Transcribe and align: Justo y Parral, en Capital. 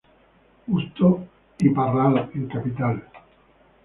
Justo 0.65 1.27
y 1.59 1.69
Parral, 1.69 2.31
en 2.33 2.47
Capital. 2.47 3.03